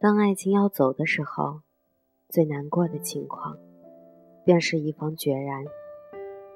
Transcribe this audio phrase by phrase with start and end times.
[0.00, 1.60] 当爱情要走的时候，
[2.26, 3.58] 最难过的情况，
[4.46, 5.62] 便是一方决然，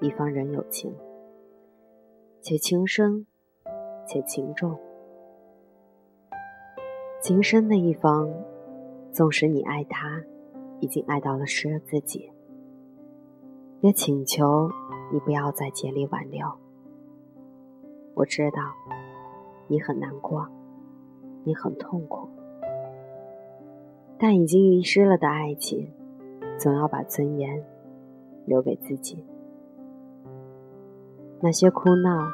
[0.01, 0.91] 一方仍有情，
[2.41, 3.27] 且情深，
[4.09, 4.75] 且情重。
[7.21, 8.27] 情深的一方，
[9.13, 10.25] 纵使你爱他，
[10.81, 12.33] 已经爱到了失了自己，
[13.83, 14.71] 也请求
[15.13, 16.47] 你不要再竭力挽留。
[18.15, 18.63] 我知道，
[19.69, 20.49] 你很难过，
[21.45, 22.27] 你很痛苦。
[24.19, 25.91] 但已经遗失了的爱情，
[26.59, 27.63] 总要把尊严
[28.47, 29.25] 留给自己。
[31.41, 32.29] 那些哭闹，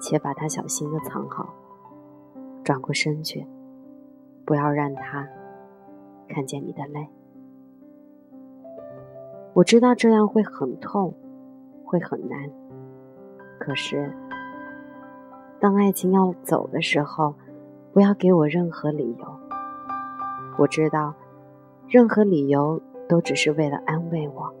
[0.00, 1.54] 且把它小心的藏好。
[2.62, 3.46] 转过身去，
[4.44, 5.26] 不要让他
[6.28, 7.08] 看见你的泪。
[9.54, 11.14] 我知道这样会很痛，
[11.84, 12.38] 会很难。
[13.58, 14.14] 可是，
[15.58, 17.34] 当爱情要走的时候，
[17.94, 19.47] 不要给我任何理由。
[20.58, 21.14] 我知道，
[21.86, 24.52] 任何理由都只是为了安慰我，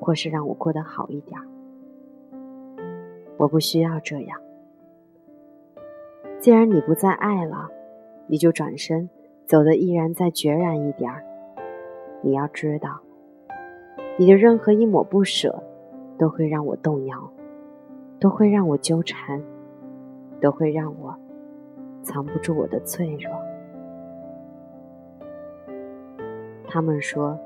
[0.00, 1.38] 或是让我过得好一点。
[3.36, 4.36] 我不需要这样。
[6.40, 7.68] 既然你不再爱了，
[8.26, 9.08] 你就转身
[9.46, 11.08] 走的毅然再决然一点。
[12.22, 13.00] 你要知道，
[14.18, 15.62] 你的任何一抹不舍，
[16.18, 17.32] 都会让我动摇，
[18.18, 19.40] 都会让我纠缠，
[20.40, 21.16] 都会让我
[22.02, 23.32] 藏不住我的脆弱。
[26.74, 27.38] 他们说，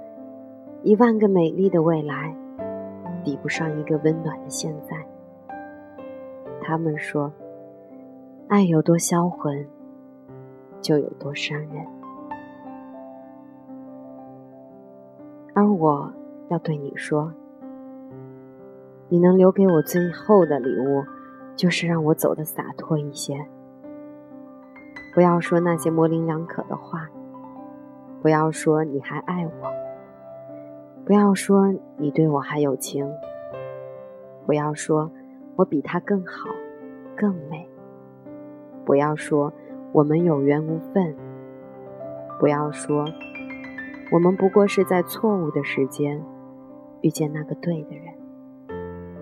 [0.85, 2.33] 一万个美丽的未来，
[3.25, 4.97] 比不上一个温暖的现在。
[6.63, 7.33] 他们说，
[8.47, 9.67] 爱有多销魂，
[10.81, 11.85] 就有多伤人。
[15.57, 16.09] 而我，
[16.51, 17.35] 要对你说，
[19.09, 21.03] 你能留给我最后的礼物，
[21.57, 23.45] 就是让我走的洒脱一些，
[25.13, 27.11] 不要说那些模棱两可的话。
[28.27, 29.73] 不要说你还爱我，
[31.05, 33.09] 不要说你对我还有情，
[34.45, 35.09] 不要说
[35.55, 36.51] 我比他更好、
[37.17, 37.69] 更美，
[38.85, 39.53] 不要说
[39.93, 41.15] 我们有缘无分，
[42.41, 43.05] 不要说
[44.11, 46.21] 我们不过是在错误的时间
[47.03, 49.17] 遇见那个对的人，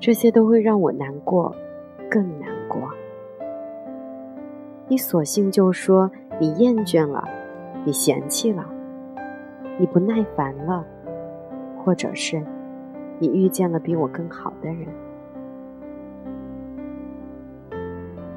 [0.00, 1.54] 这些都会让我难过，
[2.10, 2.80] 更难过。
[4.88, 7.37] 你索性就说你厌倦了。
[7.88, 8.66] 你嫌弃了，
[9.78, 10.84] 你不耐烦了，
[11.82, 12.38] 或者是
[13.18, 14.86] 你遇见了比我更好的人，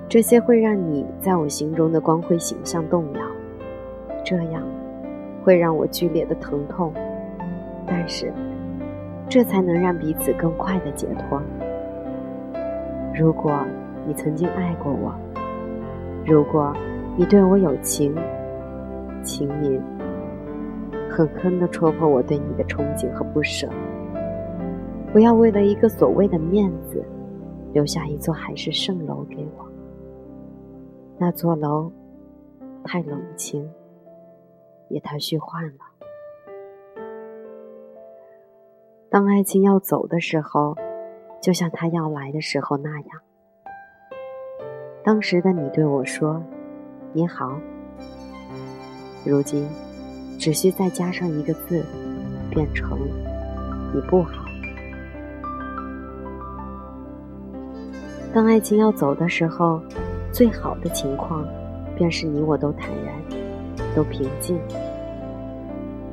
[0.08, 3.22] 这些会让你在我心中的光辉形象动摇，
[4.24, 4.64] 这样
[5.44, 6.94] 会让我剧烈的疼痛，
[7.86, 8.32] 但是
[9.28, 11.42] 这才能让彼此更快的解脱。
[13.14, 13.52] 如果
[14.08, 15.14] 你曾经爱过我，
[16.26, 16.74] 如果
[17.18, 18.16] 你对我有情。
[19.24, 19.80] 请你
[21.10, 23.68] 狠狠的戳破我对你的憧憬和不舍，
[25.12, 27.04] 不要为了一个所谓的面子，
[27.74, 29.66] 留下一座海市蜃楼给我。
[31.20, 31.92] 那座楼
[32.84, 33.70] 太冷清，
[34.90, 35.84] 也太虚幻了。
[39.10, 40.76] 当爱情要走的时候，
[41.42, 43.10] 就像它要来的时候那样。
[45.04, 46.42] 当时的你对我说
[47.14, 47.56] ：“你好。”
[49.24, 49.64] 如今，
[50.40, 51.86] 只需再加上一个字，
[52.50, 52.98] 变成
[53.94, 54.44] “你不好”。
[58.34, 59.80] 当爱情要走的时候，
[60.32, 61.46] 最好的情况，
[61.96, 63.14] 便是你我都坦然，
[63.96, 64.58] 都平静，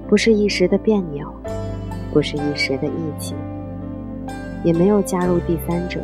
[0.07, 1.33] 不是一时的别扭，
[2.13, 3.35] 不是一时的义气，
[4.63, 5.99] 也没有加入第三者，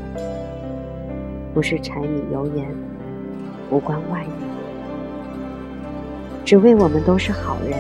[1.53, 2.66] 不是柴米油盐，
[3.71, 4.53] 无关外面。
[6.44, 7.78] 只为我们都是好人，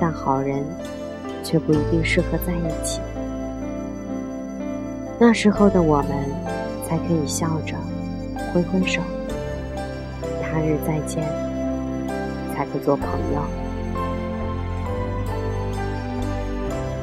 [0.00, 0.64] 但好人
[1.44, 3.00] 却不一定适合在一起。
[5.18, 6.08] 那时候的我们，
[6.88, 7.76] 才可以笑着
[8.52, 9.00] 挥挥手，
[10.42, 11.22] 他日再见，
[12.56, 13.40] 才可做朋友。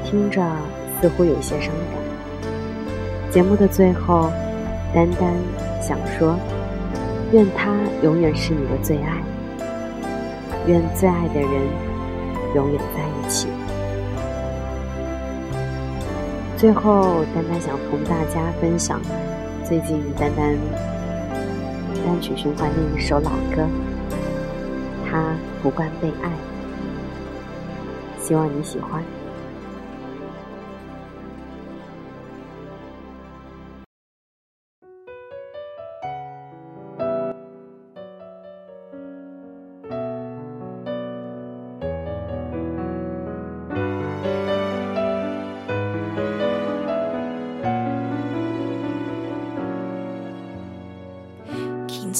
[0.04, 0.46] 听着
[1.00, 3.32] 似乎有些伤感。
[3.32, 4.30] 节目的最后，
[4.94, 5.30] 丹丹
[5.82, 6.36] 想说：
[7.32, 7.72] 愿他
[8.04, 9.29] 永远是你的最爱。
[10.70, 11.52] 愿最爱的人
[12.54, 13.48] 永远在一起。
[16.58, 19.02] 最后，丹丹想同大家分享，
[19.66, 20.56] 最近丹丹
[22.06, 23.66] 单曲循环的一首老歌，
[25.10, 26.30] 他不惯被爱，
[28.20, 29.02] 希望你喜欢。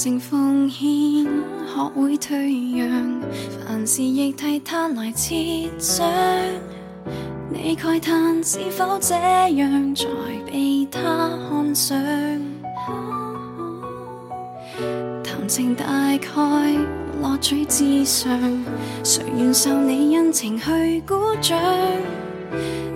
[0.02, 0.88] 成奉献，
[1.66, 3.22] 学会退让，
[3.68, 5.36] 凡事亦替他来设
[5.78, 6.10] 想。
[7.52, 10.08] 你慨叹是否这样才
[10.50, 11.02] 被他
[11.50, 12.02] 看上？
[15.22, 16.74] 谈情大概
[17.22, 18.40] 乐趣至上，
[19.04, 21.60] 谁愿受你恩情去鼓掌？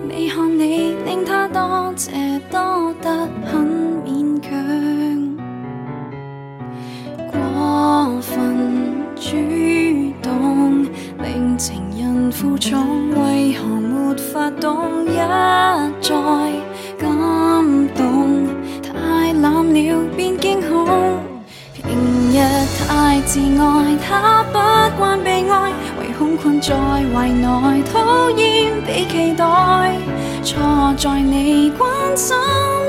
[0.08, 2.12] 你看你令他多谢
[2.50, 3.73] 多得很。
[12.70, 12.80] 总
[13.10, 16.14] 为何没法懂，一再
[16.98, 17.10] 感
[17.94, 18.48] 动，
[18.82, 21.20] 太冷了便惊恐。
[21.74, 21.92] 平
[22.32, 22.48] 日
[22.88, 26.74] 太自爱，他不惯被爱，唯恐困在
[27.14, 29.98] 怀内，讨厌被期待。
[30.42, 30.60] 错
[30.98, 32.36] 在你关心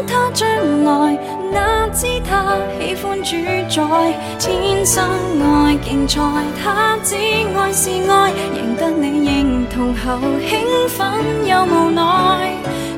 [0.09, 0.47] 他将
[0.85, 1.19] 来，
[1.53, 3.37] 哪知他喜欢主
[3.69, 5.05] 宰，天生
[5.43, 6.21] 爱竞赛，
[6.63, 9.34] 他只爱是爱，赢得你。
[9.71, 12.53] 同后兴奋又无奈，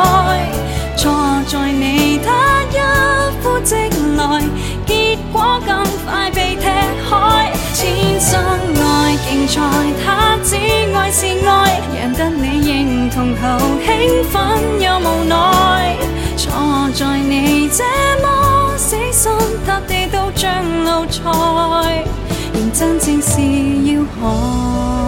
[0.97, 1.13] 错
[1.45, 2.79] 在你他一
[3.43, 3.75] 呼即
[4.17, 4.41] 来，
[4.87, 5.77] 结果更
[6.07, 6.65] 快被踢
[7.07, 7.51] 开。
[7.75, 8.41] 天生
[8.81, 9.61] 爱竞赛，
[10.03, 15.95] 他只爱是爱，赢得你认同后兴奋又无奈。
[16.35, 16.51] 错
[16.95, 17.83] 在你这
[18.25, 19.31] 么死心
[19.67, 20.49] 塌地都像
[20.83, 22.26] 奴才。
[22.77, 23.41] 真正是
[23.91, 25.06] 要看。